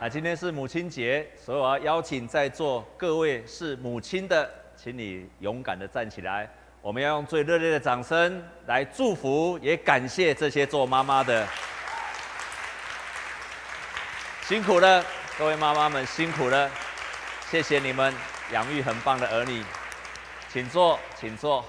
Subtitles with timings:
[0.00, 6.48] 啊，今天是母亲节，所以我要邀请在座各位是母亲的，请你勇敢的站起来。
[6.80, 11.44] 我们要用最热烈的掌声来祝福，也感谢这些做妈妈的，
[14.42, 15.04] 辛苦了，
[15.36, 16.70] 各位妈妈们辛苦了，
[17.50, 18.14] 谢谢你们
[18.52, 19.64] 养育很棒的儿女，
[20.48, 21.64] 请坐，请坐。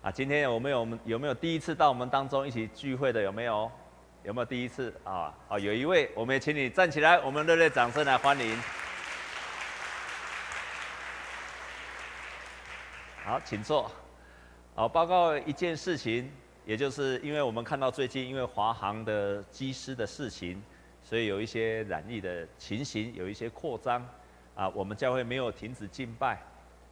[0.00, 3.20] 啊，今天有没有我们有没有第一次到我们当中一起聚会的？
[3.20, 3.68] 有没有？
[4.24, 5.34] 有没有第一次啊？
[5.48, 8.56] 好，有一位，我们也请你站起来，我们热烈掌声来欢迎。
[13.24, 13.90] 好，请坐。
[14.76, 16.30] 好，报告一件事情，
[16.64, 20.62] 也就是因为我们看到最近因为华航的机师的事情，
[21.02, 24.06] 所以有一些染疫的情形，有一些扩张。
[24.54, 26.38] 啊，我们教会没有停止敬拜，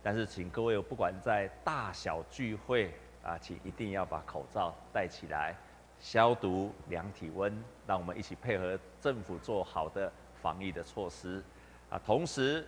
[0.03, 2.93] 但是请各位不管在大小聚会
[3.23, 5.55] 啊，请一定要把口罩戴起来。
[6.01, 7.53] 消毒、量体温，
[7.87, 11.43] 让我们一起配合政府做好的防疫的措施。
[11.91, 12.67] 啊，同时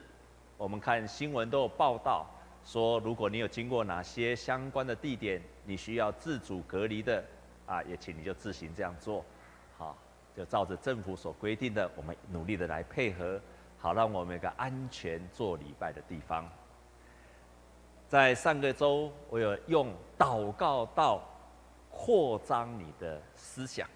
[0.59, 2.27] 我们看新闻都有报道
[2.63, 7.25] 说，如果你有经过哪些相关的地点，你需要自主隔离的，
[7.67, 9.25] 啊，也请你就自行这样做。
[9.79, 9.97] 好，
[10.37, 13.41] 就照着政府所规定的，我们努力的来配合，
[13.79, 16.47] 好让我们有个安全做礼拜的地方。
[18.09, 21.23] 在上个周，我有用祷告到。
[21.93, 23.87] 扩张你的思想，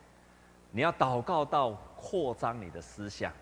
[0.70, 3.32] 你要祷告到扩张你的思想。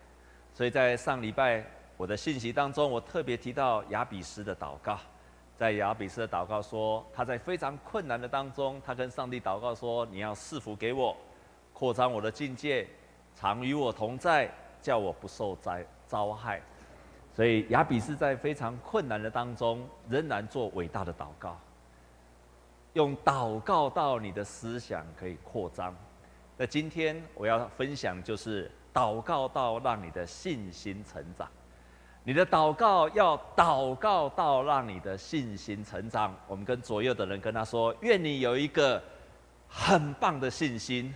[0.54, 1.62] 所以在上礼拜
[1.96, 4.98] 我的信息当中，我特别提到亚比斯的祷告。
[5.56, 11.16] 在亚比斯的祷告说，他在非常困难的当中，他跟上帝祷告说：“你要赐福给我，
[11.72, 12.88] 扩张我的境界，
[13.36, 16.60] 常与我同在，叫我不受灾遭害。”
[17.32, 21.56] 所以亚比斯在非常困难的当中，仍然做伟大的祷告。
[22.94, 25.94] 用祷告到你的思想可以扩张。
[26.56, 31.48] 那今天我要分享就是祷告到让你的信心成长。
[32.22, 36.34] 你的祷告要祷告到让你的信心成长。
[36.46, 39.02] 我们跟左右的人跟他说：愿你有一个
[39.68, 41.14] 很棒的信心。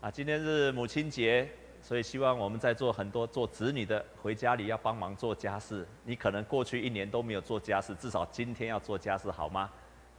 [0.00, 1.48] 啊，今天是母亲节。
[1.82, 5.84] 所以希望我们在座很多做子女的，回家里要帮忙做家事。
[6.04, 9.68] 你可能过去一年都没有做家事，至少今天要做家事，好吗？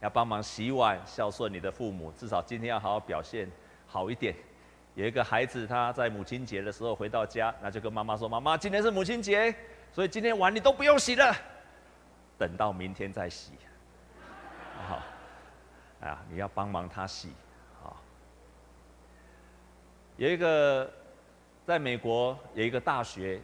[0.00, 3.50] 要帮忙洗碗，孝顺你的父母，至少今天要好好表现
[3.86, 4.34] 好一点。
[4.94, 9.52] 有一个孩子他在母亲节的时候回到家，那就跟妈妈说：“妈妈，今天是母亲节，
[9.90, 11.34] 所以今天碗你都不用洗了，
[12.36, 13.52] 等到明天再洗。”
[14.86, 15.00] 好，
[16.06, 17.32] 啊，你要帮忙他洗，
[17.82, 17.96] 好。
[20.18, 20.92] 有一个。
[21.66, 23.40] 在美国有一个大学，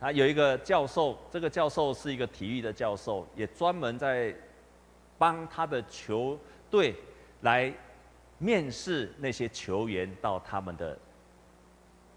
[0.00, 4.34] 他有一个教授，这个教授是一个体育的教授，也专门在
[5.18, 6.38] 帮他的球
[6.70, 6.94] 队
[7.42, 7.70] 来
[8.38, 10.98] 面试那些球员到他们的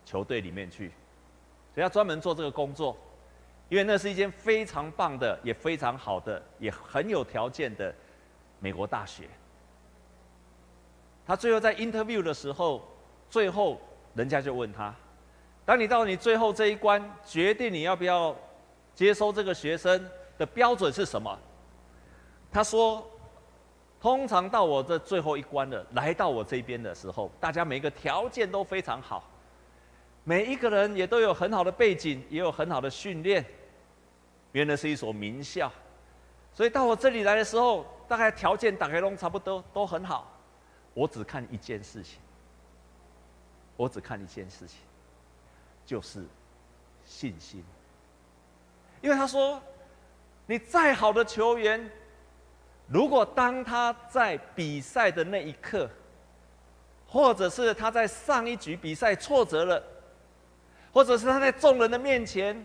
[0.05, 0.87] 球队里面去，
[1.75, 2.95] 所以他专门做这个工作，
[3.67, 7.93] 因为那是一间非常棒的、也非常好的、也很有条件的
[8.59, 9.27] 美国大学。
[11.25, 12.87] 他最后在 interview 的时候，
[13.29, 13.77] 最后。
[14.13, 14.93] 人家就问他
[15.65, 18.35] ：“当你到你最后这一关，决定你要不要
[18.93, 21.37] 接收这个学生的标准是什么？”
[22.51, 23.09] 他说
[24.01, 29.29] ：“通常到我这最后一关的，来到我这边的时候，大家每个条件都非常好，
[30.25, 33.45] 每一个人也都有很好的背景，也有很好的训练，
[34.51, 35.71] 原来是一所名校，
[36.53, 40.29] 所以到我这里来的时候，大概条件大概都差不多，都很好。
[40.93, 42.19] 我只看一件事情。”
[43.81, 44.77] 我只看一件事情，
[45.87, 46.23] 就是
[47.03, 47.63] 信心。
[49.01, 49.59] 因为他说，
[50.45, 51.89] 你再好的球员，
[52.85, 55.89] 如果当他在比赛的那一刻，
[57.07, 59.83] 或者是他在上一局比赛挫折了，
[60.93, 62.63] 或者是他在众人的面前，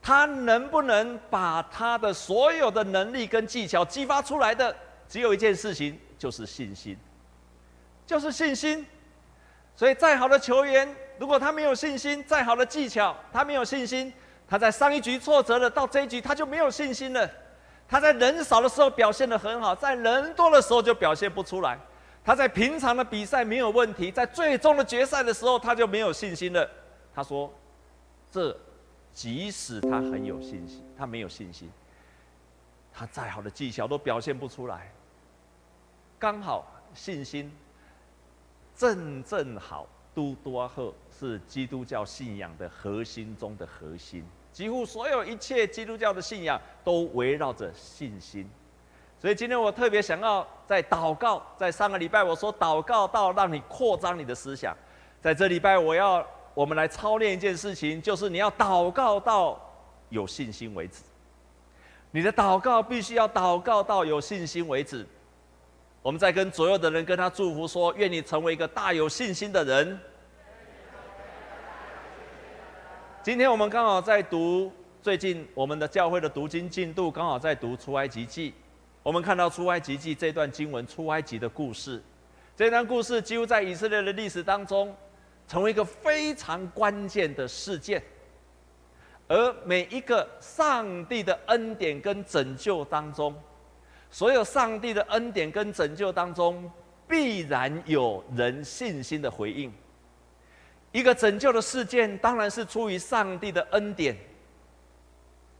[0.00, 4.74] 他能不能把他的所有的能力跟技巧激发出来的，
[5.06, 6.96] 只有一件事情，就是信心，
[8.06, 8.86] 就是信心。
[9.74, 10.88] 所以，再好的球员，
[11.18, 14.12] 如果他没有信心；再好的技巧，他没有信心，
[14.46, 17.28] 他在上一局挫折了，到这一局他就没有信心了。
[17.88, 21.78] 他在人少的时候表现得很好，在人多的时候就表现不出来。
[22.24, 26.68] 他在平常的比赛没有问题，在最终的决赛的时候他就没有信心了。
[27.14, 27.52] 他说
[28.30, 28.56] ：“这
[29.12, 31.68] 即使他很有信心，他没有信心，
[32.92, 34.92] 他再好的技巧都表现不出来。
[36.18, 37.50] 刚好信心。”
[38.76, 44.24] 正正好，都多赫是基督教信仰的核心中的核心。
[44.52, 48.48] 几乎所有一切基督教的信仰都围绕着信心。
[49.18, 54.76] 所以今天我特别想要在祷告，在上个礼拜我说祷告到让你扩张你的思想，
[55.20, 59.58] 在这礼拜我要我们来操练一件事情，就是你要祷告到
[60.08, 61.02] 有信心为止。
[62.10, 65.06] 你的祷告必须要祷告到有信心为止。
[66.02, 69.98] 我们在跟左右的人跟他祝福说：愿你成为一个大有信心的人。
[73.22, 78.52] 今天我们刚好在读最近我们的教会的读经进度，刚好在读出埃及记。
[79.00, 82.02] 我们看到出埃及记这段经文，出埃及的故事，
[82.56, 84.92] 这段故事几乎在以色列的历史当中，
[85.46, 88.02] 成为一个非常关键的事件。
[89.28, 93.32] 而每一个上帝的恩典跟拯救当中，
[94.12, 96.70] 所有上帝的恩典跟拯救当中，
[97.08, 99.72] 必然有人信心的回应。
[100.92, 104.14] 一个拯救的事件，当然是出于上帝的恩典，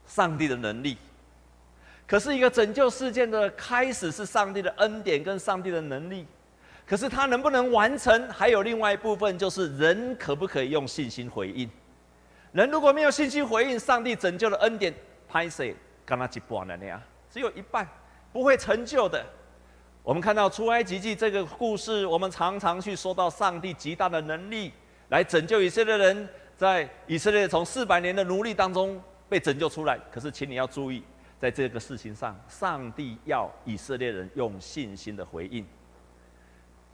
[0.06, 0.99] 上帝的能力。
[2.06, 6.26] 可是，一个拯救事件的开始是上帝的恩典跟上帝的能力，
[6.87, 11.70] 可是他能不能完成，还有另外一部分，就是人可不可以用信心回应？
[12.52, 14.93] 人如果没有信心回应上帝拯救的恩典，
[15.26, 15.75] 拍谢
[16.05, 17.00] 跟他一半了那样，
[17.31, 17.88] 只有一半，
[18.32, 19.25] 不会成就的。
[20.02, 24.73] 我们看到出埃及记这个故事，我们常常去说到上帝极大的能力
[25.11, 29.99] 来拯救以色列人，在以色列从四百年的奴隶当中被拯救出来。
[30.11, 31.05] 可是，请你要注意。
[31.38, 35.67] 在这个事情上，上帝要以色列人用信心的回应，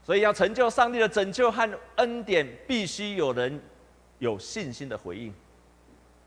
[0.03, 3.61] 所以要成就上帝的拯救和恩典，必须有人
[4.19, 5.35] 有信心的回应，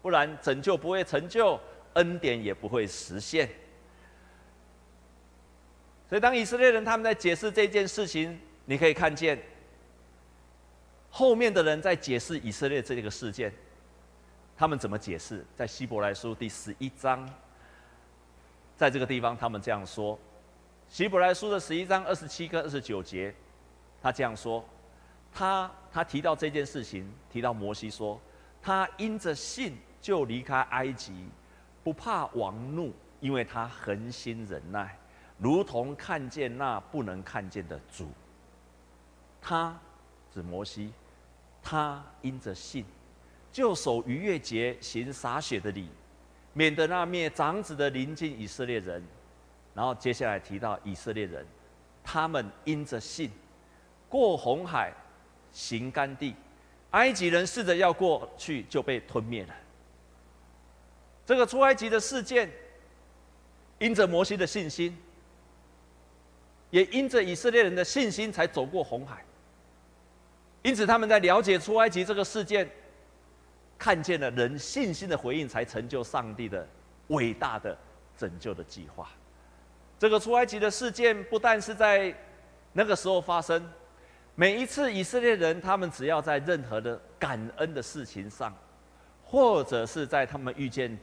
[0.04, 1.60] 不然拯救不会成就，
[1.94, 3.50] 恩典也不会实现。
[6.12, 9.42] 所以，当以色列人他们在解释这件事情，你可以看见
[11.10, 13.50] 后面的人在解释以色列这个事件，
[14.58, 15.46] 他们怎么解释？
[15.56, 17.26] 在希伯来书第十一章。
[18.76, 20.18] 在这个地方，他们这样说：
[20.90, 23.34] 《希伯来书》的十一章二十七跟二十九节，
[24.04, 24.66] 他这样说，
[25.32, 28.20] 他他提到这件事情，提到摩西说，
[28.62, 31.30] 他因着信就离开埃及，
[31.86, 32.92] 不怕王怒，
[33.22, 34.98] 因为他恒心忍耐，
[35.42, 38.08] 如同看见那不能看见的主。
[39.42, 39.76] 他
[40.32, 40.94] 指摩西，
[41.64, 42.86] 他因着信，
[43.52, 45.90] 就守逾越节，行洒血的礼。
[46.54, 49.02] 免得那灭长子的临近以色列人，
[49.74, 51.46] 然后接下来提到以色列人，
[52.04, 53.32] 他们因着信
[54.10, 54.94] 过红海，
[55.52, 56.36] 行干地，
[56.92, 59.56] 埃及人试着要过去就被吞灭了。
[61.26, 62.52] 这个出埃及的事件，
[63.80, 64.96] 因着摩西的信心，
[66.72, 69.24] 也因着以色列人的信心才走过红海。
[70.64, 72.68] 因此他们在了解出埃及这个事件。
[73.84, 76.68] 看见了人信心的回应，才成就上帝的
[77.08, 77.76] 伟大的
[78.16, 79.10] 拯救的计划。
[79.98, 82.16] 这个出埃及的事件不但是在
[82.74, 83.68] 那个时候发生，
[84.36, 88.56] 每一次以色列人他们只要在任何的感恩的事情上，
[89.26, 90.96] 或者是在他们遇见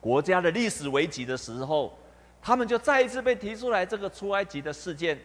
[0.00, 1.98] 国家的历史危机的时候，
[2.46, 5.20] 他们就再一次被提出来这个出埃及的事件，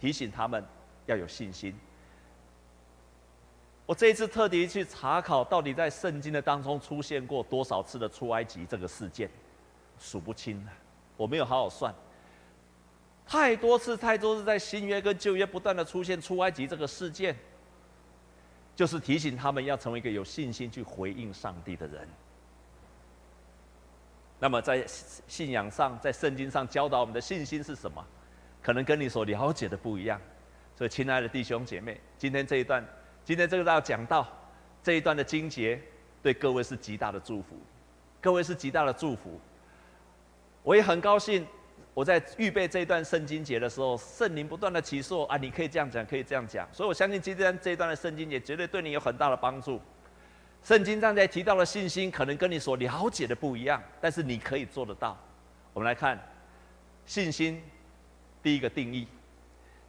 [0.00, 0.64] 提醒他们
[1.04, 1.78] 要有信心。
[3.84, 9.28] 我这一次特地去查考，到底在圣经的当中出现过多少次的出埃及这个事件，
[9.98, 10.72] 数不清了。
[11.18, 11.94] 我没有好好算，
[13.26, 17.36] 太多次，太多次在新约跟旧约不断的出现出埃及这个事件，
[18.74, 22.08] 就是提醒他们要成为一个有信心去回应上帝的人。
[24.42, 24.84] 那么在
[25.28, 28.04] 信仰上，在圣经上教导我们的信心是什么？
[28.60, 30.20] 可能跟你所了解的不一样。
[30.74, 32.84] 所以，亲爱的弟兄姐妹，今天这一段。
[33.24, 34.26] 今天这个要讲到
[34.82, 35.80] 这一段的经节，
[36.20, 37.56] 对各位是极大的祝福，
[38.20, 39.40] 各位是极大的祝福。
[40.64, 41.46] 我也很高兴，
[41.94, 46.68] 我在预备这一段圣经节的时候，圣灵不断的启示啊，你可以这样讲，可以这样讲。
[46.72, 49.80] 所以我相信今天这一段的圣经节绝对对你有很大的帮助。
[50.64, 55.18] 圣经上在提到的信心，可能跟你所了解的不一样，但是你可以做得到。
[55.72, 56.20] 我们来看
[57.04, 57.60] 信心
[58.42, 59.08] 第一个定义。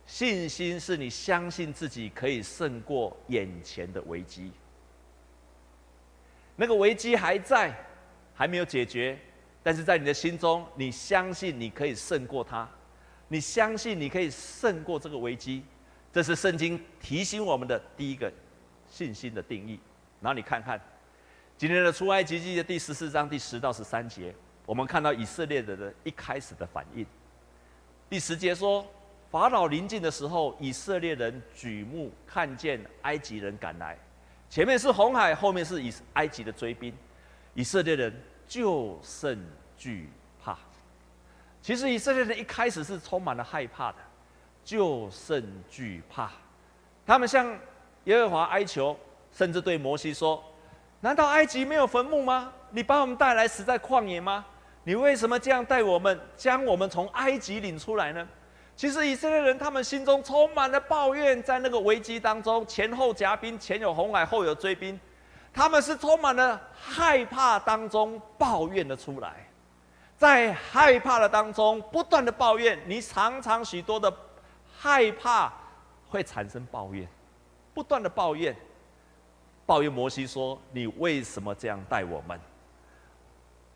[0.06, 4.52] 信心是你相信自己可以胜过眼前的危机。
[6.56, 7.74] 那个危机还在，
[8.34, 9.18] 还没有解决，
[9.62, 12.70] 但是在你的心中，你相信你可以胜过它，
[13.28, 15.64] 你相信你可以胜过这个危机。
[16.12, 18.32] 这是圣经提醒我们的第一个
[18.90, 19.80] 信心的定义。
[20.24, 20.82] 然后你看看
[21.58, 24.34] 今天的出埃及记的第十四章第十到十三节，
[24.66, 27.06] 我们看到以色列人的一开始的反应。
[28.10, 28.84] 第十节说。
[29.34, 33.98] 法老临近的时候，以色列人举目看见埃及人赶来，
[34.48, 36.94] 前面是红海，后面是以埃及的追兵，
[37.56, 38.14] 以色列人
[38.48, 39.44] 就甚
[39.76, 40.08] 惧
[40.40, 40.56] 怕。
[41.64, 43.98] 其实以色列人一开始是充满了害怕的，
[44.64, 46.32] 就甚惧怕。
[47.04, 47.58] 他们向
[48.04, 48.96] 耶和华哀求，
[49.34, 50.44] 甚至对摩西说
[51.02, 52.54] ：“难道埃及没有坟墓吗？
[52.70, 54.46] 你把我们带来死在旷野吗？
[54.84, 58.28] 你为什么这样带我们，将我们从埃及领出来呢？”
[58.76, 65.00] 其实以色列人他们心中充满了抱怨，在那个危机当中，前后夹兵，前有红海，后有追兵，
[65.54, 69.48] 他们是充满了害怕当中抱怨的出来，
[70.18, 74.12] 在害怕的当中不断的抱怨，你常常许多的
[74.76, 75.54] 害怕
[76.10, 77.08] 会产生抱怨，
[77.76, 78.56] 不断的抱怨，
[79.66, 82.40] 抱怨摩西说：“你为什么这样待我们？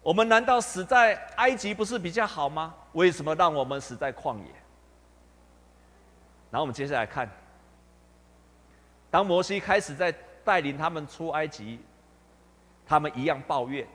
[0.03, 2.73] 我们难道死在埃及不是比较好吗？
[2.93, 4.45] 为什么让我们死在旷野？”
[6.51, 7.29] 然后我们接下来看，
[9.11, 10.13] 当摩西开始在
[10.43, 11.79] 带领他们出埃及，
[12.85, 13.85] 他们一样抱怨：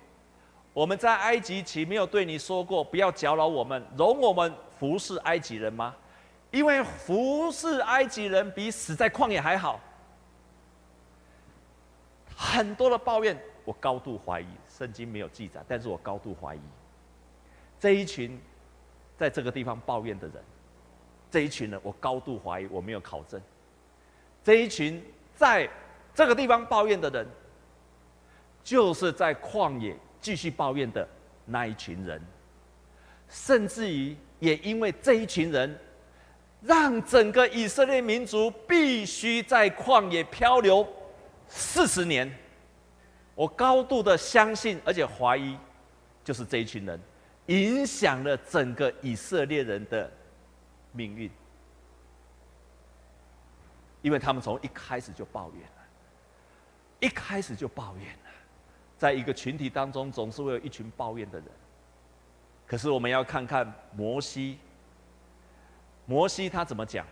[0.75, 5.94] 我们在埃及岂没有对你说过，不要搅扰我们，容我们服侍埃及人吗？
[6.50, 9.80] 因为服侍埃及人比死在旷野还好。
[12.37, 16.61] 很多的抱怨，我高度怀疑，圣经没有记载，但是我高度怀疑，
[17.79, 18.41] 这一群
[19.17, 20.43] 在这个地方抱怨的人。
[21.31, 23.41] 这一群人，我高度怀疑，我没有考证。
[24.45, 25.03] 这一群
[25.35, 25.67] 在
[26.15, 27.27] 这个地方抱怨的人，
[28.62, 31.09] 就是在旷野继续抱怨的
[31.47, 32.21] 那一群人，
[33.31, 35.75] 甚至于也因为这一群人，
[36.61, 40.87] 让整个以色列民族必须在旷野漂流
[41.52, 42.32] 四十年。
[43.35, 45.56] 我高度的相信，而且怀疑，
[46.25, 47.00] 就是这一群人
[47.47, 50.11] 影响了整个以色列人的。
[50.94, 51.30] 命运，
[54.02, 55.82] 因为他们从一开始就抱怨了，
[57.00, 58.30] 一开始就抱怨了，
[58.99, 61.49] 在一个群体当中，总是会有一群抱怨的人。
[62.66, 64.59] 可是我们要看看摩西，
[66.04, 67.06] 摩西他怎么讲？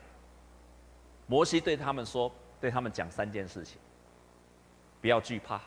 [1.27, 2.31] 摩西对他们说，
[2.61, 3.79] 对他们讲三件事情：
[5.01, 5.61] 不要惧怕，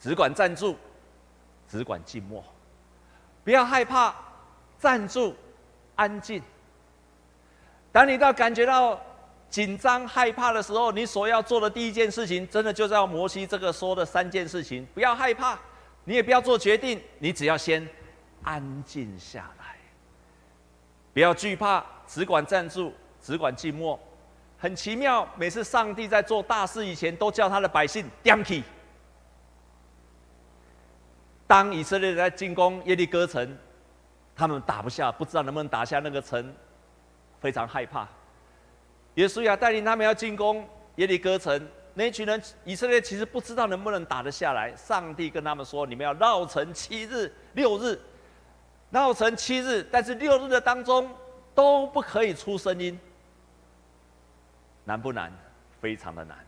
[0.00, 0.76] 只管站住，
[1.68, 2.42] 只管静默，
[3.44, 4.14] 不要害怕，
[4.78, 5.34] 站住，
[5.94, 6.42] 安静。
[7.92, 9.00] 当你到感觉到
[9.48, 15.58] 紧张、害怕的时候，你所要做的第一件事情，真的就是要摩西这个说的三件事情：不要害怕，
[16.04, 17.88] 你也不要做决定，你只要先
[18.42, 19.76] 安静下来，
[21.14, 22.92] 不要惧怕，只管站住，
[23.22, 23.98] 只管静默。
[24.66, 28.64] 很奇妙，每次上帝在做大事以前，都叫他的百姓点起。
[31.46, 33.56] 当以色列在进攻耶利哥城，
[34.34, 36.52] 他们打不下，不知道能不能打下那个城。
[37.38, 38.08] 非常害怕，
[39.14, 44.74] 耶稣亚带领他们要进攻耶利哥城，那一群人以色列其实不知道能不能打得下来。
[44.74, 47.96] 上帝跟他们说：“你们要绕城七日、六日，
[48.90, 51.08] 绕城七日，但是六日的当中
[51.54, 52.98] 都不可以出声音。”
[54.86, 55.30] 难不难？
[55.78, 56.38] 非常的难，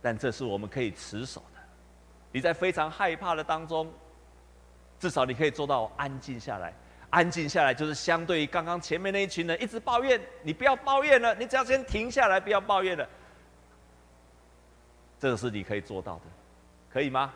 [0.00, 1.60] 但这是我们可以持守的。
[2.30, 3.92] 你在非常害怕的当中，
[5.00, 6.72] 至少你可以做到安静下来。
[7.10, 13.08] 安静下来，就是相对于刚刚前面那一群人一直抱怨，你不要抱怨了，你只要先停下来，不要抱怨了。
[15.18, 16.22] 这个是你可以做到的，
[16.92, 17.32] 可以吗？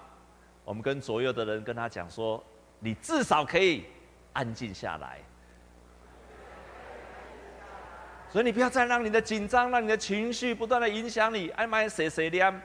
[0.64, 2.42] 我们跟左右的人跟他讲说，
[2.78, 3.86] 你至少可以
[4.34, 5.20] 安静下来。
[8.32, 12.62] 所以你不要再让你的紧张，让你的情绪不断的影响你，爱买谁谁念，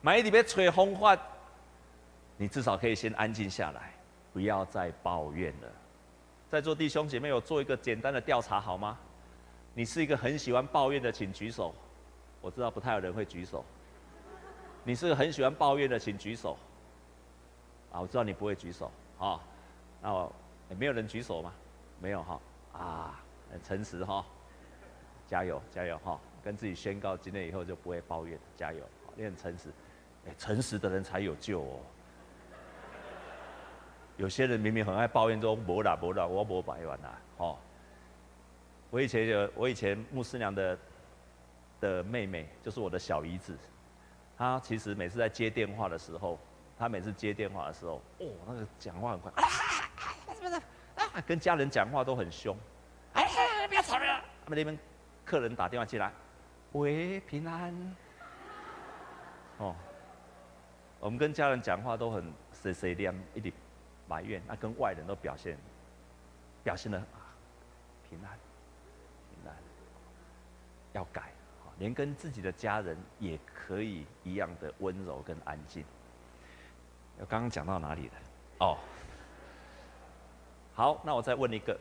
[0.00, 1.16] 买里边吹风话，
[2.36, 3.92] 你至少可以先安静下来，
[4.32, 5.68] 不要再抱怨了。
[6.50, 8.98] 在座弟兄姐妹，有做一个简单的调查好吗？
[9.72, 11.72] 你是一个很喜欢抱怨的，请举手。
[12.40, 13.64] 我知道不太有人会举手。
[14.82, 16.58] 你是个很喜欢抱怨的，请举手。
[17.92, 18.90] 啊，我知道你不会举手。
[19.20, 19.40] 啊，
[20.02, 20.32] 那我
[20.76, 21.52] 没有人举手吗？
[22.00, 22.40] 没有哈。
[22.72, 23.20] 啊，
[23.52, 24.24] 很诚实哈。
[25.26, 26.20] 加油加油哈！
[26.42, 28.38] 跟自己宣告，今天以后就不会抱怨。
[28.54, 28.82] 加油，
[29.16, 29.70] 你很诚实。
[30.26, 31.80] 哎，诚实的人才有救哦。
[34.16, 37.58] 有些人明明很爱抱怨，说没啦没啦，我没白完啦，哦。
[38.90, 40.78] 我以前有，我以前牧师娘的
[41.80, 43.58] 的妹妹，就是我的小姨子。
[44.38, 46.38] 她其实每次在接电话的时候，
[46.78, 49.42] 她每次接电话的时候，哦，那个讲话很快，啊，
[50.36, 50.62] 什么的
[50.96, 52.56] 啊，跟家人讲话都很凶。
[53.14, 53.26] 哎，
[53.66, 54.04] 不要吵了。
[54.44, 54.78] 他们那边
[55.24, 56.12] 客人打电话进来，
[56.72, 57.96] 喂，平安。
[59.58, 59.74] 哦，
[61.00, 63.54] 我们跟家人讲话都很碎碎念一点。
[64.06, 65.56] 埋怨，那跟外人都表现，
[66.62, 67.32] 表现的啊，
[68.06, 68.38] 平安，
[69.30, 69.56] 平安，
[70.92, 71.32] 要改，
[71.78, 75.82] 连跟自己的家人也可以一样的温柔跟安静。
[77.18, 78.12] 我刚刚讲到哪里了？
[78.58, 78.76] 哦，
[80.74, 81.74] 好，那我再问一个，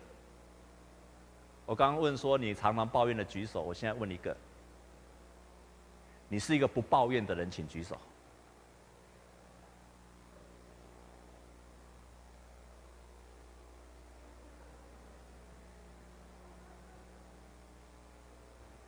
[1.66, 4.36] 我刚刚问说你常常抱怨的举手，我现在问一个，
[6.28, 7.98] 你是一个不抱怨的人，请举手。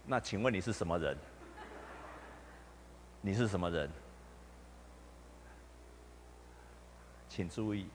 [0.07, 1.17] 那请问你是什么人？
[3.21, 3.89] 你是什么人？
[7.27, 7.87] 请注意，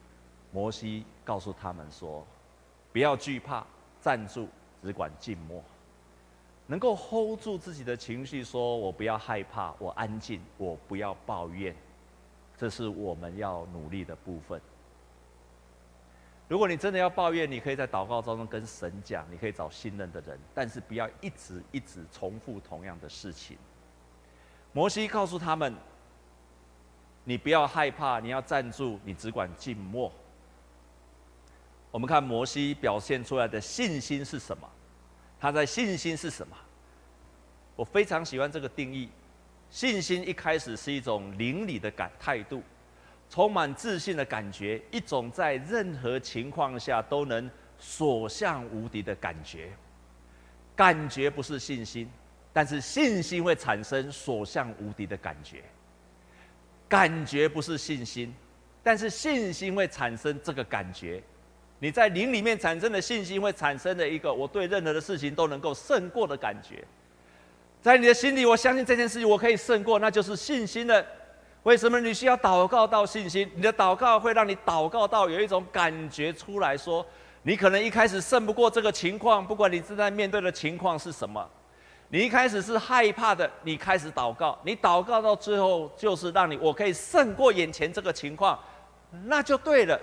[0.50, 2.26] 摩西告诉他们说
[2.92, 3.64] ：“不要惧怕，
[4.00, 4.48] 站住，
[4.82, 5.62] 只管静默，
[6.66, 11.74] 能够 hold 住自己的情绪，说我不要害怕，我安静，我不要抱怨。”
[12.56, 14.60] 这是我们要努力的部分。
[16.46, 23.56] 如果你真的要抱怨，你可以在祷告当中跟神讲，你可以找信任的人，但是不要一直一直重复同样的事情。
[24.72, 25.74] 摩西告诉他们
[27.24, 30.12] ：“你不要害怕，你要站住，你只管静默。”
[31.90, 34.68] 我们看摩西表现出来的信心是什么？
[35.40, 36.56] 他在信心是什么？
[37.74, 39.08] 我非常喜欢这个定义。
[39.70, 42.62] 信心一开始是一种灵里的感态度。
[43.28, 49.70] 充满自信的感觉，一种在任何情况下都能所向无敌的感觉。
[50.74, 52.10] 感觉不是信心，
[52.52, 55.62] 但是信心会产生所向无敌的感觉。
[56.88, 58.34] 感觉不是信心，
[58.82, 61.22] 但是信心会产生这个感觉。
[61.80, 66.84] 你在灵里面产生的信心，会产生的一个我对任何的事情都能够胜过的感觉。
[67.82, 71.04] 在你的心里，我相信这件事情我可以胜过，那就是信心的。
[71.62, 73.50] 为什么你需要祷告到信心？
[73.54, 77.04] 你的祷告会让你祷告到有一种感觉出来说，
[77.42, 81.46] 你可能一开始胜不过这个情况，不管你正在面对的情况是什么，
[82.08, 88.58] 你一开始是害怕的，你开始祷告，你祷告到最后就是让你我可以胜过眼前这个情况，
[89.24, 89.98] 那就对了，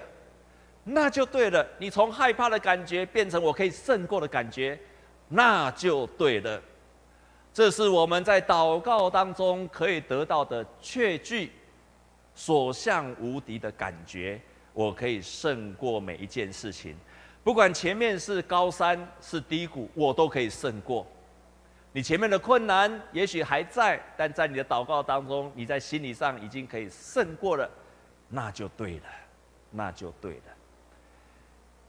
[0.89, 1.67] 那就对了。
[1.77, 4.79] 你从害怕的感觉变成我可以胜过的感觉，
[5.27, 6.61] 那就对了。
[7.53, 11.51] 这是我们在祷告当中可以得到的确据，
[12.33, 14.39] 所向无敌的感觉。
[14.73, 16.95] 我可以胜过每一件事情，
[17.43, 21.05] 不管前面是高山是低谷，我都可以胜过。
[21.91, 27.67] 你前面的困难也许还在，但在你的祷告当中，你在心理上已经可以胜过了，
[28.29, 29.05] 那就对了，
[29.71, 30.56] 那就对了。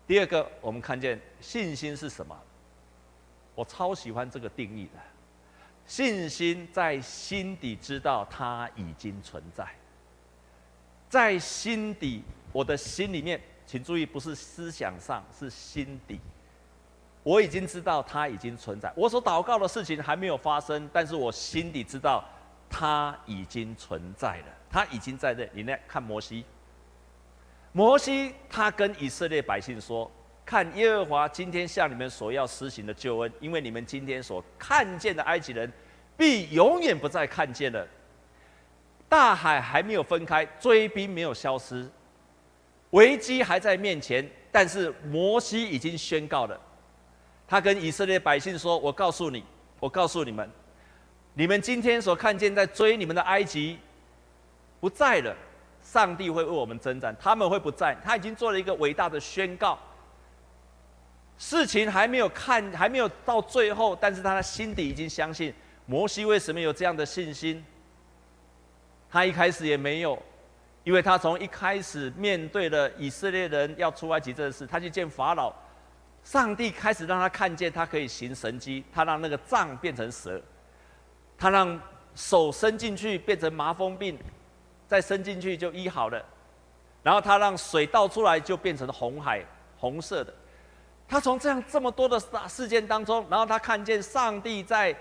[0.09, 2.35] 第二个，我们看见信心是什么？
[3.55, 4.93] 我超喜欢这个定义的。
[5.87, 9.69] 信心在心底知道它已经存在，
[11.11, 16.19] 在心底，我的心里面，请注意，不是思想上，是心底，
[17.23, 18.91] 我已经知道它已经存在。
[18.97, 22.25] 我所祷告的事情还没有发生，但是我心底知道
[22.71, 25.47] 它已经存在了，它已经在这。
[25.53, 26.47] 你来看摩西，
[27.79, 30.11] 摩西他跟以色列百姓说
[30.45, 35.73] ：“看耶和华今天向你们所要施行的救恩，因为你们今天所看见的埃及人。”
[36.19, 37.87] 必永远不再看见了。
[39.09, 41.89] 大海还没有分开，追兵没有消失，
[42.91, 44.29] 危机还在面前。
[44.51, 46.61] 但是摩西已经宣告了，
[47.47, 49.45] 他跟以色列百姓说：“我告诉你，
[49.79, 50.51] 我告诉你们，
[51.33, 53.79] 你们今天所看见在追你们的埃及
[54.81, 55.37] 不在了。
[55.91, 57.97] 上帝会为我们征战，他们会不在。
[58.05, 59.79] 他已经做了一个伟大的宣告。
[61.39, 65.55] 事情还没有看，还没有到最后，但是他的心底已经相信。”
[65.87, 67.65] 摩西为什么有这样的信心？
[69.11, 70.23] 他一开始也没有，
[70.85, 75.51] 因为他从一开始面对了以色列人要出埃及这事，他去见法老，
[76.23, 80.39] 上帝开始让他看见他可以行神迹，他让那个杖变成蛇，
[81.39, 81.81] 他让
[82.15, 84.19] 手伸进去变成麻风病，
[84.89, 86.21] 再伸进去就医好了，
[87.05, 89.45] 然后他让水倒出来就变成红海，
[89.77, 90.35] 红色的。
[91.07, 94.97] 他从这样这么多的大事件当中，然后他看见上帝在。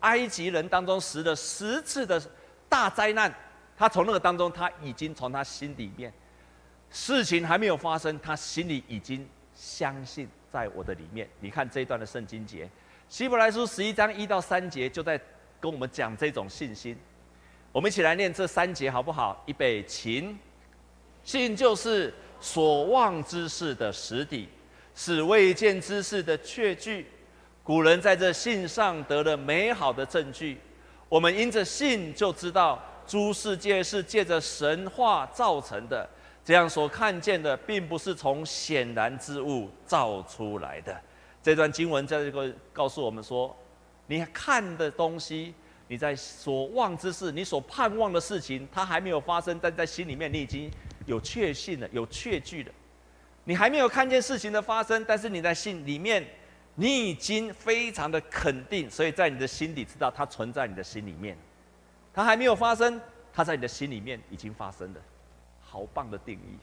[0.00, 2.22] 埃及人当中死了十次的
[2.68, 3.34] 大灾难，
[3.74, 6.12] 他从那个当中，他已经从他心里面，
[6.90, 11.26] 事情还没有发生，他心里已经相信在我的里面。
[11.40, 12.68] 你看这一段的圣经节，
[13.08, 15.18] 希伯来书十一章一到三节就在
[15.58, 16.94] 跟我们讲这种信心。
[17.74, 19.42] 我们一起来念这三节好不好？
[19.46, 20.32] 预备，起。
[21.24, 24.48] 信就是所望之事的实底，
[24.94, 27.04] 是未见之事的确据。
[27.64, 30.56] 古人在这信上得了美好的证据，
[31.08, 36.08] 我们因着信就知道诸世界是借着神话造成的，
[36.44, 40.96] 这样所看见的并不是从显然之物造出来的。
[41.42, 43.52] 这段经文在这个告诉我们说，
[44.06, 45.52] 你看的东西，
[45.94, 50.68] 你在所望之事，你所盼望的事情，它还没有发生，但在心里面你已经
[51.06, 52.72] 有确信了，有确据了。
[53.44, 56.26] 你还没有看见事情的发生，但是你在心里面。
[56.76, 61.38] 你已经非常的肯定，所以在你的心里知道它存在你的心里面，
[62.12, 63.00] 它还没有发生，
[63.32, 65.00] 它在你的心里面已经发生了，
[65.60, 66.58] 好棒的定义。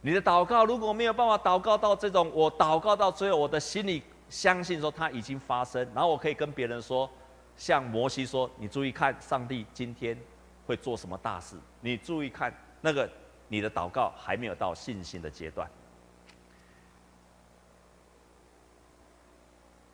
[0.00, 7.10] 你的祷告如果没有办法祷告到这种，我祷告到最后，我的心里相信说它已经发生，然后我可以跟别人说，
[7.58, 10.16] 像摩西说：“你注意看，上帝今天
[10.64, 13.10] 会做什么大事？”你注意看那个，
[13.48, 15.68] 你的祷告还没有到信心的阶段。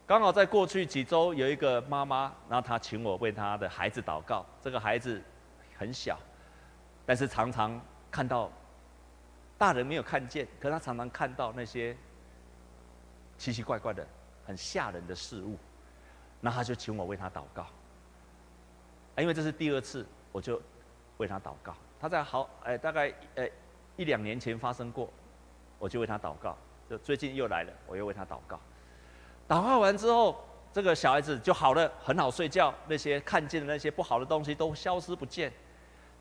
[0.07, 4.45] 刚好在过去几周，有一个妈妈，然后她请我为她的孩子祷告。
[4.61, 5.21] 这个孩子
[5.79, 6.19] 很小，
[7.07, 8.53] 但是常常看到
[9.57, 11.97] 大人没有看见，可是他常常看到那些
[13.39, 14.07] 奇奇怪怪的、
[14.45, 15.57] 很吓人的事物。
[16.45, 17.65] 那他就请我为他祷告。
[19.17, 20.61] 因为这是第二次，我就
[21.17, 21.75] 为他祷告。
[21.99, 23.49] 他在好哎，大概呃
[23.97, 25.09] 一两年前发生过，
[25.79, 26.55] 我就为他祷告。
[26.91, 28.61] 就最近又来了，我又为他祷告。
[29.49, 35.51] 祷告完之后，这个小孩子就好了，很好睡觉，那些看见的那些不好的东西都消失不见。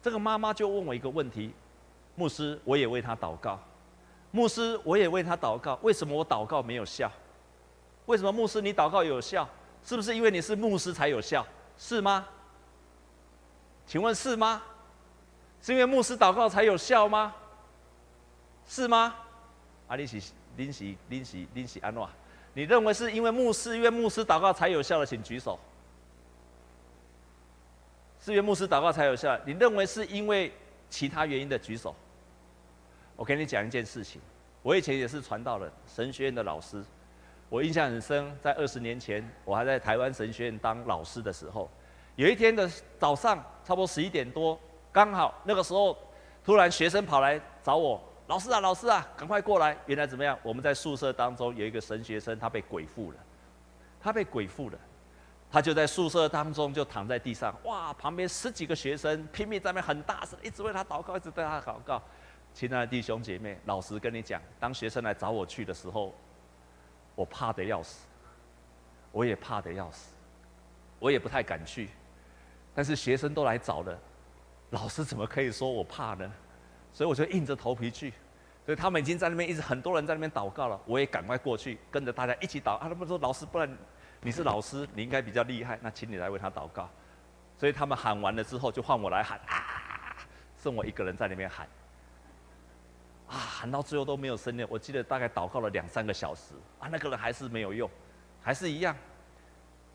[0.01, 1.53] 这个妈妈就问我一个问题：
[2.15, 3.59] 牧师，我也为他祷告。
[4.31, 5.77] 牧师，我也为他祷告。
[5.81, 7.11] 为什么我祷告没有效？
[8.05, 9.45] 为什么牧师你祷告有效？
[9.83, 11.45] 是不是因为你是牧师才有效？
[11.77, 12.27] 是吗？
[13.85, 14.61] 请问是吗？
[15.61, 17.33] 是因为牧师祷告才有效吗？
[18.67, 19.15] 是吗？
[19.87, 20.21] 啊，你是
[20.55, 22.09] 你是你是你是安诺？
[22.53, 25.59] 你认为是因为牧师，因为牧师祷告才有效的，请举手。
[28.19, 29.37] 是因为牧师祷告才有效。
[29.45, 30.53] 你认为是因为
[30.89, 31.93] 其他原因的，举手。
[33.15, 34.21] 我给你讲一件事情，
[34.61, 36.83] 我以前也是传道人，神学院的老师。
[37.49, 41.69] 我印象很深，在二十年前，我还在台湾神学院当老师的时候，
[42.15, 44.59] 有一天的早上，差不多十一点多，
[44.91, 45.97] 刚好那个时候，
[46.43, 48.01] 突然学生跑来找我。
[48.27, 49.77] 老师啊，老师啊，赶快过来！
[49.85, 50.39] 原来怎么样？
[50.41, 53.17] 我们在宿舍当中有一个神学生，他被鬼附了，
[53.99, 54.79] 他被鬼附了，
[55.51, 57.53] 他就在宿舍当中就躺在地上。
[57.65, 62.01] 哇，旁边十几个学生拼命在那边很大声，一直为他祷告，一直对他祷告。
[62.53, 66.15] 亲爱的弟兄姐妹，老实跟你讲，当学生来找我去的时候，
[67.15, 68.07] 我怕得要死，
[69.11, 70.13] 我也怕得要死，
[70.99, 71.89] 我也不太敢去。
[72.75, 73.99] 但是学生都来找了，
[74.71, 76.31] 老师怎么可以说我怕呢？
[76.91, 78.13] 所以我就硬着头皮去，
[78.65, 82.75] 所以他们已经在那边一直很多人在那边祷告了，我也赶快过去跟着大家一起祷。
[82.75, 83.77] 啊，他们说老师，不然
[84.21, 86.89] 你是老师，你应该比较厉害，那请你来为他祷告。
[87.57, 90.17] 所以他们喊完了之后，就换我来喊啊，
[90.57, 91.67] 剩我一个人在那边喊，
[93.63, 94.67] 喊到最后都没有声音。
[94.69, 97.89] 我记得大概祷告了两三个小时，啊，那个人还是没有用，
[98.41, 98.93] 还是一样。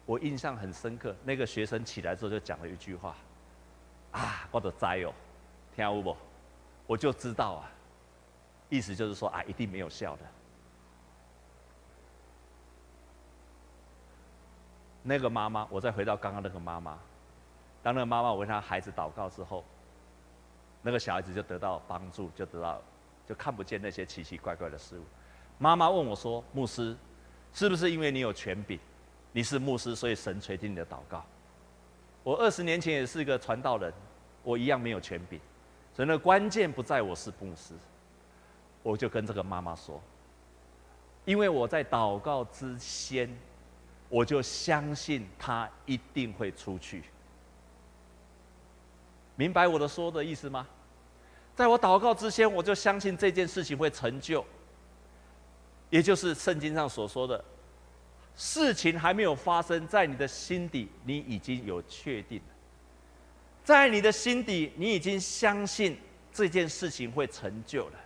[0.06, 3.14] 我印象很深刻，那个学生起来之后就讲了一句话，
[4.12, 5.12] 啊，我的灾哦，
[5.76, 6.16] 听有无？
[6.86, 7.68] 我就知道啊，
[8.70, 10.22] 意思就是说啊，一定没有效的。
[15.02, 16.98] 那个妈妈，我再回到刚刚那个妈妈，
[17.82, 19.62] 当那个妈妈为她孩子祷告之后，
[20.80, 22.80] 那个小孩子就得到帮助，就得到
[23.28, 25.02] 就看不见那些奇奇怪怪的事物。
[25.58, 26.96] 妈妈问我说：“牧师，
[27.52, 28.78] 是不是因为你有权柄，
[29.32, 31.22] 你是牧师，所以神垂听你的祷告？”
[32.24, 33.92] 我二十年前也是一个传道人，
[34.42, 35.38] 我一样没有权柄。
[35.92, 37.74] 所以那关键不在我是牧师，
[38.82, 40.00] 我就跟这个妈妈说，
[41.24, 43.28] 因为我在祷告之前，
[44.08, 47.02] 我就相信他一定会出去。
[49.34, 50.66] 明白我的说的意思吗？
[51.58, 54.44] 在我祷告之前，我就相信这件事情会成就，
[55.90, 57.44] 也就是圣经上所说的，
[58.36, 62.40] 事情还没有发生，在你的心底，你已经有确定。
[63.64, 65.98] 在你的心底，你已经相信
[66.32, 67.98] 这件事情会成就了。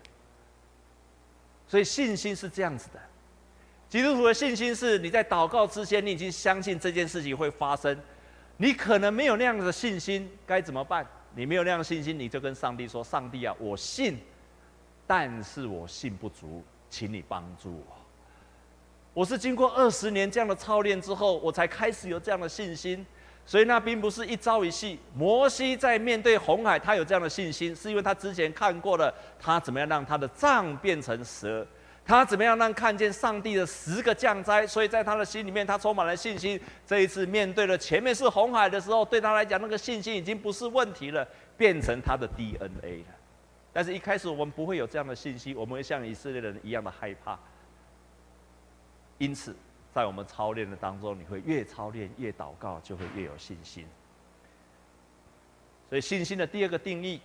[1.68, 2.98] 所以信心是这样子的，
[3.86, 8.00] 基督徒的信心是你在祷告之前，你已经相信这件事情会发生。
[8.56, 11.06] 你可能没有那样子的信心，该怎么办？
[11.34, 14.18] 你没有那样的信心，你就跟上帝说：“上帝啊，我信，
[15.06, 17.96] 但是我信不足，请你帮助我。”
[19.14, 23.04] 我是经过二十年这样的操练之后，我才开始有这样的信心。
[23.44, 24.98] 所以那并不是一朝一夕。
[25.16, 31.66] 摩西在面对红海，他有这样的信心，是因为他之前看过了他怎么样让他的杖变成蛇，
[32.04, 36.60] 他怎么样让看见上帝的十个降灾，所以在他的心里面，他充满了信心。
[36.86, 43.14] 这一次面对了前面是红海的时候，对他来讲，那个信心已经不是问题了，变成他的 DNA 了。
[43.72, 47.38] 但是一开始我们不会有这样的信心，我们会像以色列人一样的害怕。
[49.18, 49.54] 因此。
[49.94, 53.84] 在我们操练的当中，你会越操练越祷告，就会越有信心。
[55.90, 57.20] 所以信心的第二个定义，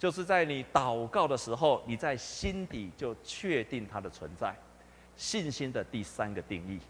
[0.00, 4.52] 就是在你祷告的时候，你在心底就确定它的存在。
[5.14, 6.80] 信心的第三个定义，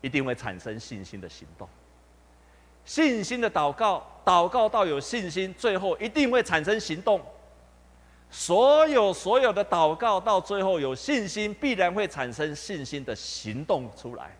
[0.00, 1.68] 一定会产生信心的行动。
[2.84, 7.24] 信心的祷告，祷告到有信心，最后一定会产生行动。
[8.28, 14.36] 所有所有的祷告到最后有信心，必然会产生信心的行动出来，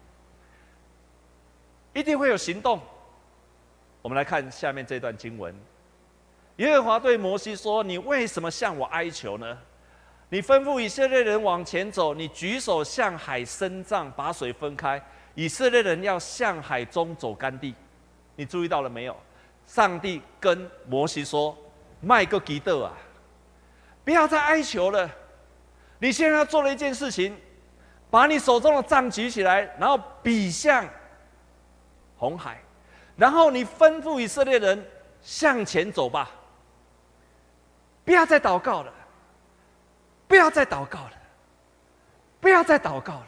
[1.95, 2.81] 一定会有行动。
[4.03, 5.55] 我们来看下面这段经文：
[6.59, 9.59] 耶和华对摩西说：“你为什么向我哀求呢？
[10.29, 15.01] 你吩咐以色列人往前走，你举手向海伸杖，把水分开。
[15.35, 17.75] 以色列人要向海中走干地。
[18.35, 19.17] 你注意到了没有？
[19.67, 21.57] 上帝跟摩西说
[22.03, 22.93] ：‘麦个吉德啊！’”
[24.05, 25.09] 不要再哀求了，
[25.99, 27.37] 你现在要做了一件事情，
[28.11, 30.85] 把你手中的杖举起来，然后比向
[32.17, 32.61] 红海，
[33.17, 34.85] 然后你吩咐以色列人
[35.23, 36.31] 向前走吧。
[38.09, 38.93] 不要再祷告了，
[40.27, 41.13] 不要再祷告了，
[42.41, 43.27] 不要再祷告了。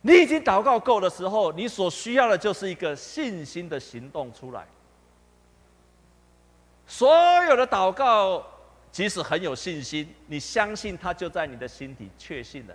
[0.00, 4.66] 你已经祷告够的时候，你所需要的就是一个信心的行动出来。
[6.88, 7.08] 所
[7.44, 8.44] 有的祷告。
[8.90, 12.74] 即使很有信心，你相信他就在你的心底确信了，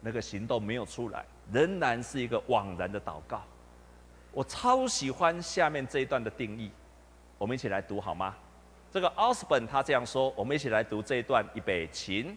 [0.00, 3.42] 那个行动没有出来，仍然是一个枉然的祷告。
[4.30, 6.70] 我超喜欢下面这一段的定义，
[7.36, 8.36] 我们一起来读好吗？
[8.92, 12.34] 这个奥斯本他这样说，我们一起来读这一段，一备起。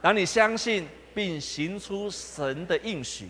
[0.00, 3.28] 当你相信并行出神的应许，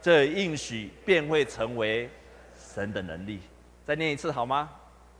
[0.00, 2.08] 这应许便会成为
[2.54, 3.40] 神的能力。
[3.84, 4.70] 再念一次好吗？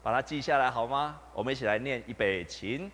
[0.02, 1.18] 把它记下来好吗？
[1.34, 2.88] 我们一起来念，一备起。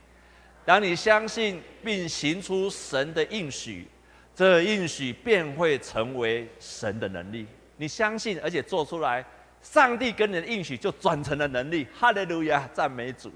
[0.64, 3.86] 当你相信并行出神的应许，
[4.34, 7.46] 这应许便会成为神的能力。
[7.76, 9.24] 你相信而且做出来，
[9.60, 11.86] 上帝跟你的应许就转成了能力。
[11.92, 13.30] 哈利路亚，赞美主！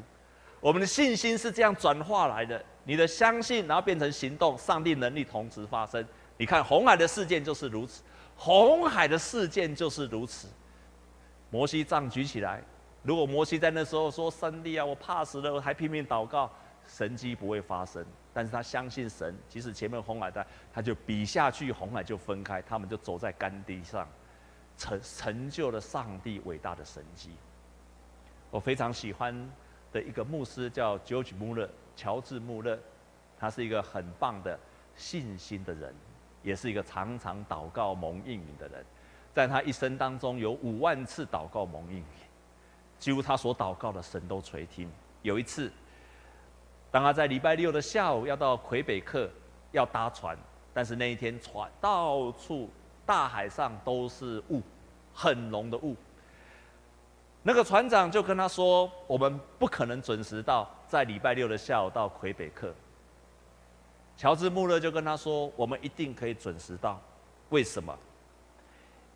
[0.60, 2.62] 我们的信心是这样转化来的。
[2.84, 6.06] 你的相信，然后变成行动，上帝能力同时发生。
[6.36, 8.02] 你看红海的事件就是如此，
[8.36, 10.48] 红海的事件就是如此。
[11.50, 12.62] 摩西杖举起来，
[13.02, 16.50] 如果摩西在那时候说：“上帝啊，我怕死了，我还拼命祷告。”
[16.86, 24.08] 神迹不会发生，但是他相信神，即使前面红海在，他就比下去，红海就分开，他们就走在干地上，
[24.76, 27.30] 成成就了上帝伟大的神迹。
[28.50, 29.48] 我非常喜欢
[29.92, 32.78] 的一个牧师叫 George Muller，乔治·穆勒，
[33.38, 34.58] 他是一个很棒的
[34.96, 35.94] 信心的人，
[36.42, 38.84] 也是一个常常祷告蒙应允的人，
[39.34, 42.04] 在他一生当中有五万次祷告蒙应允，
[42.98, 44.90] 几乎他所祷告的神都垂听。
[45.22, 45.70] 有一次。
[46.92, 49.30] 当他在礼拜六的下午要到魁北克，
[49.70, 50.36] 要搭船，
[50.74, 52.68] 但是那一天船到处
[53.06, 54.60] 大海上都是雾，
[55.14, 55.94] 很浓的雾。
[57.42, 62.74] 那个船长就跟他说：“我们不可能准时到，在礼拜六的下午到魁北克。”
[64.16, 67.00] 乔治·穆勒就跟他说：“我们一定可以准时到，
[67.48, 67.98] 为什么？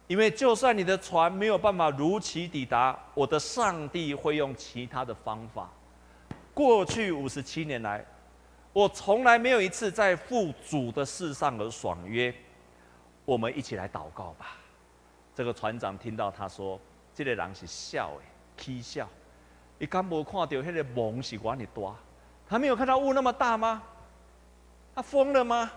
[0.07, 5.71] 因为就算你的船没有办法如期抵达，我的上帝会用其他的方法。”
[6.55, 8.03] 过去五十七年来，
[8.73, 12.35] 我从来没有一次在负主的事上而爽约。
[13.27, 14.57] 我们一起来祷告吧。
[15.35, 16.81] 这个船长听到他说
[17.15, 18.23] ：“这个人是笑的，
[18.63, 19.09] 起笑。
[19.79, 21.97] 你敢没看到那个梦是关你多？
[22.49, 23.83] 他没有看到雾那么大吗？
[24.95, 25.71] 他疯了吗？”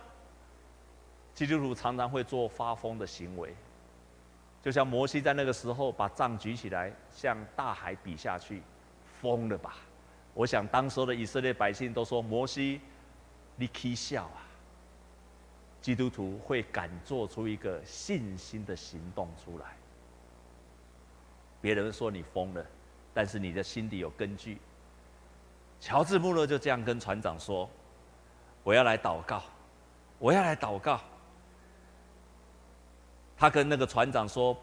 [1.34, 3.56] 基督徒常常会做发疯的行为，
[4.64, 8.64] 就像摩西在那个时候把杖举起来向大海比下去，
[9.22, 9.76] 疯了吧？
[10.34, 12.82] 我想，当时的以色列百姓都说：“摩西，
[13.56, 14.46] 你起笑啊！”
[15.82, 19.76] 基督徒会敢做出一个信心的行动出来。
[21.68, 22.66] 别人说你疯了，
[23.14, 24.58] 但是你的心底有根据。
[25.82, 27.70] 乔治·穆勒就这样跟船长说
[28.64, 29.44] ：“我要来祷告，
[30.18, 31.02] 我要来祷告。”
[33.36, 34.56] 他跟那个船长说：“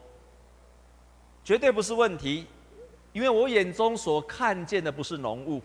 [1.44, 2.46] 绝对不是问题。”
[3.12, 5.60] 因为我眼中所看见的不是浓雾，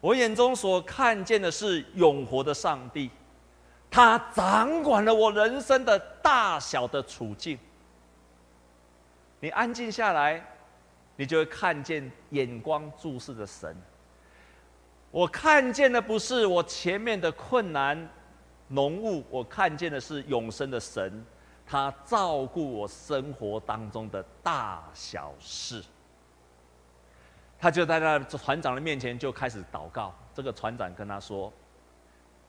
[0.00, 3.10] 我眼中所看见的是永活的上帝，
[3.90, 7.58] 他掌管了我人生的大小的处境。
[9.42, 10.40] 你安静下来，
[11.16, 13.76] 你就会看见眼光注视的神。
[15.10, 18.08] 我看见的不是我前面的困难
[18.68, 21.26] 浓雾，我看见的是永生的神，
[21.66, 25.82] 他照顾我生活当中的大小事。
[27.58, 30.14] 他就在那船长的面前就开始祷告。
[30.32, 31.52] 这个船长跟他说：“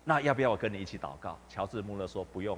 [0.06, 2.56] 那要不要我跟你一起祷告？”乔治·穆勒说：“不用。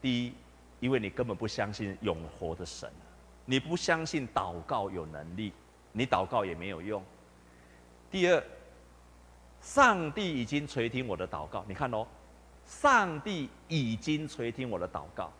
[0.00, 0.34] 第一，
[0.82, 2.90] 因为你根本不相信永活的神，
[3.44, 5.52] 你不相信祷告有能力，
[5.92, 7.00] 你祷告也没有用。
[8.10, 8.42] 第二，
[9.60, 11.64] 上帝已经垂听我的祷告。
[11.68, 12.04] 你看喽，
[12.66, 15.32] 上帝已经垂听我的祷告。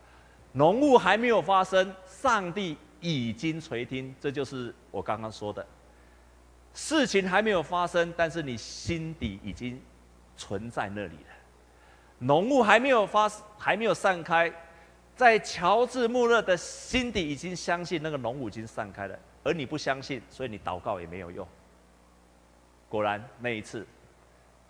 [0.52, 4.14] 浓雾还没有发生，上帝已经垂听。
[4.20, 5.66] 这就是我刚刚说的，
[6.72, 9.82] 事情还没有发生，但是你心底已经
[10.36, 11.34] 存在那里了。
[12.20, 13.28] 浓雾还没有发，
[13.58, 14.48] 还没有散开，
[15.14, 21.46] 在乔治·穆勒的心底已经相信那个浓雾已经散开了，而你不相信，所以你祷告也没有用。
[22.88, 23.86] 果然，那一次，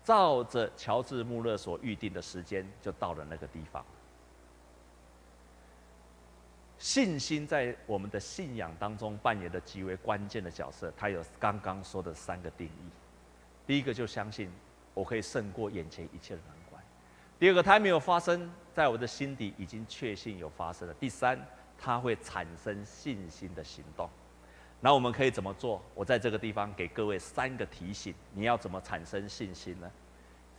[0.03, 3.83] 照着乔治·穆勒所预定的时间，就到了那个地方。
[6.77, 12.89] 信心在我们的信仰当中扮演的极为关键的角色，它有刚刚说的三个定义。
[13.65, 14.51] 第一个就相信
[14.93, 16.81] 我可以胜过眼前一切的难关；
[17.39, 21.39] 第二个，它还没有发生在我的心底，已经确信有发生了；第三，
[21.77, 24.09] 它会产生信心的行动。
[24.81, 25.81] 那我们可以怎么做？
[25.93, 29.89] 我在这个地方给各位三个提醒：你要怎么产生信心呢？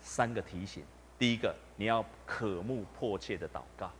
[0.00, 0.84] 三个提醒：
[1.18, 3.90] 第一个，你要渴慕迫切的祷告。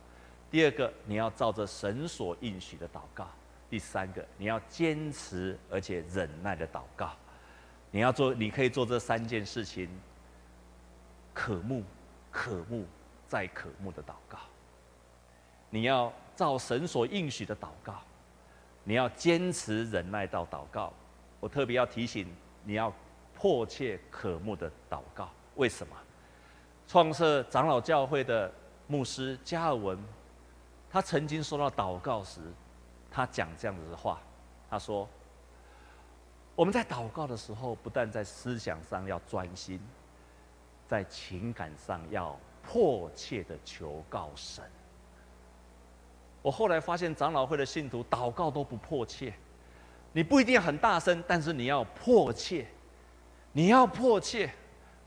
[0.49, 3.25] 第二个，你要照着神所应许的祷告；
[3.69, 7.11] 第三个，你要坚持而且忍耐的祷告。
[7.91, 9.89] 你要做，你可以做这三件事情：
[11.33, 11.83] 渴慕、
[12.31, 12.85] 渴慕
[13.27, 14.39] 再渴慕的祷告。
[15.69, 17.95] 你要照神所应许的祷告，
[18.83, 20.93] 你要坚持忍耐到祷告。
[21.39, 22.27] 我特别要提醒，
[22.63, 22.93] 你要
[23.33, 25.29] 迫切渴慕的祷告。
[25.55, 25.95] 为什么？
[26.87, 28.51] 创设长老教会的
[28.87, 29.97] 牧师加尔文。
[30.89, 32.39] 他曾经说到祷告时，
[33.11, 34.21] 他讲这样子的话，
[34.69, 35.05] 他说
[36.55, 39.77] ：“我们在祷告的时候，不但在思想上要专心，
[40.87, 44.63] 在情感上要迫切的求告神。”
[46.41, 49.33] 我后来发现，长老会的信徒祷告都不迫切。
[50.11, 52.65] 你不一定很大声，但是你要迫切，
[53.51, 54.51] 你要迫切。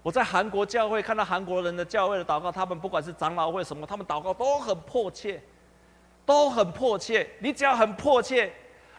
[0.02, 5.42] 我在韩国教会看到韩国人的教会的祷告，他们不管是长老会什么，他们祷告都很迫切。
[6.26, 8.52] 都很迫切，你只要很迫切，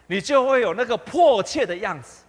[0.08, 2.24] 你就会有那个迫切的样子。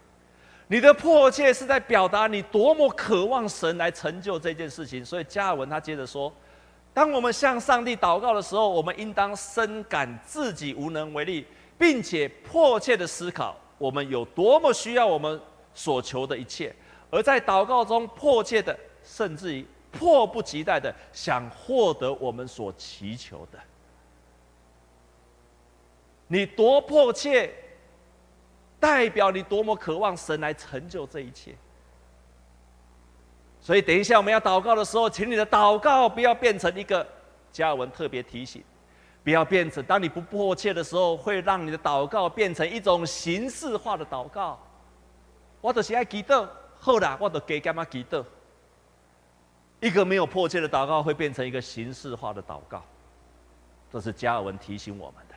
[0.72, 5.04] 你的迫切是在表达你多么渴望神来成就这件事情。
[5.04, 6.32] 所以加尔文他接着说：
[6.94, 11.46] 当我们向上帝祷告的时候，我们应当深感自己无能为力，
[11.78, 15.38] 并且迫切的思考我们有多么需要我们
[15.74, 16.74] 所求的一切，
[17.10, 23.60] 而在祷告中迫切的，甚至于迫不及待的想获得我们所祈求的。
[26.28, 27.54] 你多迫切，
[28.82, 31.56] 代表你多么渴望神来成就这一切。
[33.62, 37.08] 所以，等一下我们要祷告的时候，请你的祷告不要变成一个
[37.52, 38.64] 加尔文特别提醒，
[39.24, 44.60] 不要变成当你不迫切的时候，会让你的祷告变成一种形式化的祷告。
[45.62, 48.26] 我就是爱祈祷，好啦，我就给干嘛祈祷。
[49.80, 52.84] 一个没有迫切的祷告，会变成一个形式化的祷告。
[53.92, 55.31] 这是加尔文提醒我们。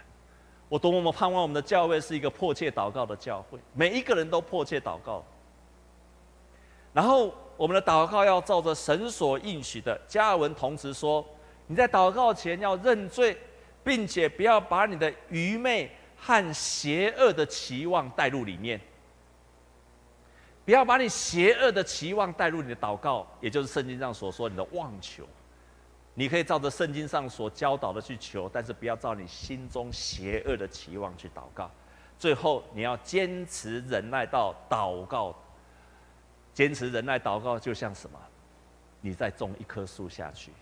[0.75, 5.25] 我多么盼望我们的教会是一个迫切祷告的教会，每一个人都迫切祷告。
[6.93, 9.97] 然后我们的祷告要照着神所应许的。
[10.09, 11.25] 加尔文同时说，
[11.69, 13.39] 你在祷告前要认罪，
[13.85, 18.81] 并且不要把你的愚昧和邪恶的期望带入里面，
[20.65, 25.23] 不要把你邪恶的期望带入你的祷告，也就是圣经上所说你的妄求。
[26.15, 31.71] 你可以照着圣经上所教导的去求，但是不要照你心中邪恶的期望去祷告。
[32.17, 35.35] 最后，你要坚持忍耐到祷告。
[36.53, 38.17] 坚持忍耐祷告，就像什么？
[39.01, 40.53] 你在种一棵树下去，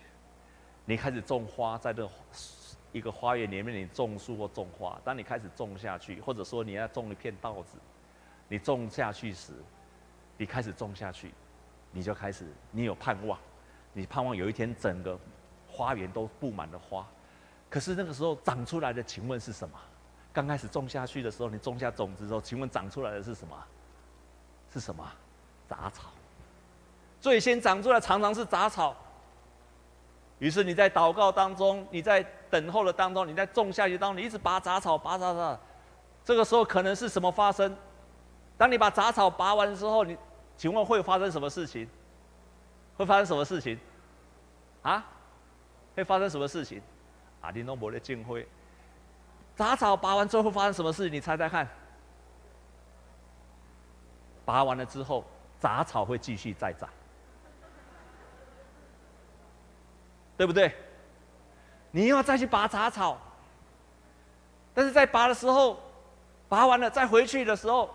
[0.85, 2.09] 你开始种花，在这
[2.91, 4.99] 一个花园里面，你种树或种花。
[5.05, 7.77] 当你开始种下去，或者说你要种一片稻子，
[8.47, 9.53] 你种下去时，
[10.35, 11.31] 你开始种下去，
[11.91, 13.37] 你就开始，你有盼望，
[13.93, 15.17] 你盼望有一天整个。
[15.75, 17.03] 花园都布满了花，
[17.67, 19.75] 可是那个时候长出来的，请问是什么？
[20.31, 23.57] 刚开始种下去的时候，你种下种子之后，请问长出来的是什么？
[24.71, 25.03] 是什么？
[25.67, 26.09] 杂草。
[27.19, 28.95] 最先长出来常常是杂草。
[30.39, 35.59] 于是你在祷告当中，你在等候的当中，你在种下去当中，你一直拔杂草，拔杂草。
[36.23, 37.75] 这个时候可能是什么发生？
[38.57, 40.17] 当你把杂草拔完之后，你
[40.55, 41.89] 请问会发生什么事情？
[42.97, 43.79] 会发生什么事情？
[44.81, 45.05] 啊？
[45.95, 46.81] 会发生什么事情？
[47.41, 48.47] 阿丁诺伯的敬会，
[49.55, 51.13] 杂草拔完之后会发生什么事情？
[51.13, 51.67] 你猜猜看。
[54.45, 55.23] 拔完了之后，
[55.59, 56.89] 杂草会继续再长，
[60.35, 60.75] 对不对？
[61.91, 63.17] 你又要再去拔杂草，
[64.73, 65.79] 但是在拔的时候，
[66.49, 67.89] 拔完了再回去的时候，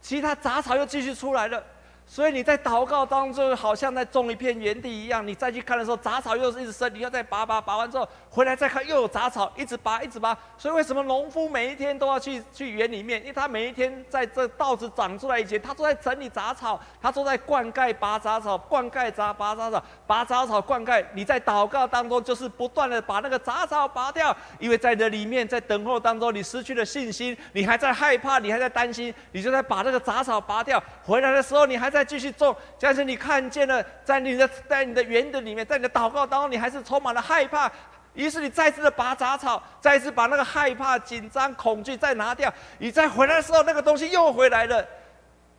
[0.00, 1.62] 其他杂草又继续出来了。
[2.08, 5.26] 所以你在祷告当中，好像在种一片园地一样。
[5.26, 10.38] 你再去看的时候，杂草又是一直生，你要再拔拔拔完之后，回来再看又有杂草，一直拔一直拔。
[10.56, 13.20] 所以为什么农夫每一天都要去去园里面？
[13.22, 21.04] 因为他每一天在这稻子长出来以前，他都在整理杂草，他都在灌溉、拔杂草、灌溉杂、拔杂草、拔杂草、灌溉。
[21.12, 30.80] 你在祷告当中，就是不断的把那个杂草拔掉，因为在这里面，在等候当中，你失去了信心，你还在害怕，你还在担心，你就在把那个杂草拔掉。
[31.02, 31.95] 回来的时候，你还。
[31.96, 37.72] 再继续种，但是你看见了，在你的在你的园子里面，在你的祷告当中，你还是充满了害怕。
[38.12, 42.52] 于是你再次的拔杂草，再次把那个害怕、紧张、恐惧再拿掉。
[42.76, 44.86] 你再回来的时候，那个东西又回来了。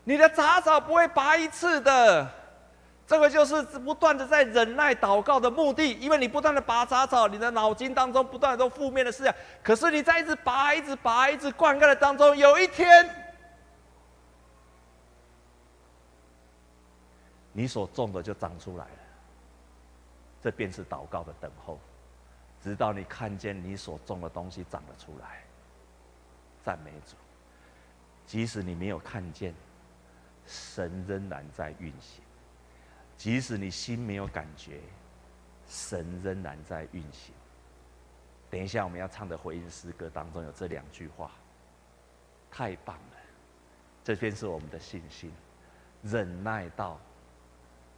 [0.03, 2.27] 你的杂草不会拔一次的，
[3.07, 5.93] 这个就是不断的在忍耐祷告的目的。
[5.93, 9.33] 因为你不断的拔杂草，你的脑筋当中不断的都负面的思想。
[9.63, 13.23] 可是你在一直拔、一直拔、一直灌溉的当中，有一天。
[17.57, 18.99] 你所种的就长出来了，
[20.43, 21.79] 这便是祷告的等候，
[22.61, 25.41] 直到你看见你所种的东西长了出来。
[26.63, 27.15] 赞美主，
[28.27, 29.55] 即使你没有看见，
[30.45, 32.21] 神仍然在运行；
[33.17, 34.79] 即使你心没有感觉，
[35.67, 37.33] 神仍然在运行。
[38.51, 41.31] 等一下我们要唱的回应诗歌当中有这两句话，
[42.51, 43.17] 太棒了！
[44.03, 45.33] 这便是我们的信心，
[46.03, 46.99] 忍耐到。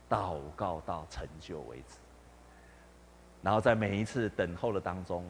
[0.10, 1.98] 祷告到成就为止，
[3.44, 5.30] 然后在每一次等候的当中，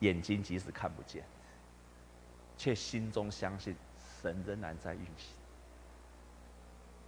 [0.00, 1.24] 眼睛即使看不见，
[2.58, 3.74] 却心中相信
[4.20, 5.34] 神仍然在运行。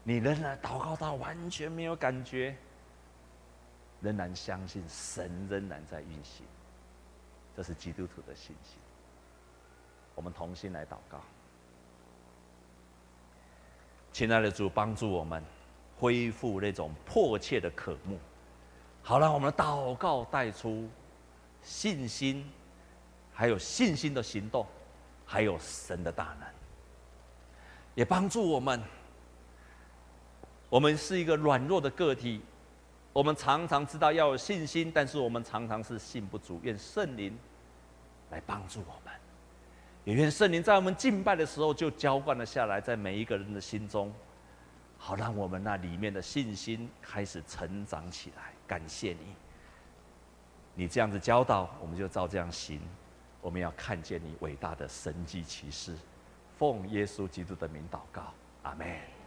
[0.04, 2.56] 你仍然祷告到完全没有感觉，
[4.00, 6.46] 仍然相信神仍然在运行，
[7.54, 8.78] 这是基督徒的信心。
[10.14, 11.20] 我们同心来祷告，
[14.12, 15.44] 亲爱的主，帮助我们。
[15.98, 18.16] 恢复那种迫切的渴慕，
[19.02, 20.88] 好，了我们的祷告带出
[21.60, 22.48] 信心，
[23.32, 24.64] 还有信心的行动，
[25.26, 26.48] 还有神的大能，
[27.96, 28.80] 也帮助我们。
[30.68, 32.40] 我们是一个软弱的个体，
[33.12, 36.60] 我们常常知道要有信心，但是我们常常是信不足。
[36.62, 37.36] 愿圣灵
[38.30, 39.12] 来帮助我们，
[40.04, 44.14] 也愿圣灵在我们敬拜的时候就浇灌了下来，在每一个人的心中。
[44.98, 48.52] 好，让我们那里面的信心开始成长起来。
[48.66, 49.34] 感谢你，
[50.74, 52.80] 你这样子教导，我们就照这样行。
[53.40, 55.96] 我们要看见你伟大的神迹奇事，
[56.58, 58.34] 奉耶稣基督的名祷告，
[58.64, 59.17] 阿门。